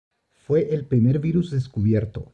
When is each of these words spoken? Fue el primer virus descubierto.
Fue 0.47 0.73
el 0.73 0.87
primer 0.87 1.19
virus 1.19 1.51
descubierto. 1.51 2.25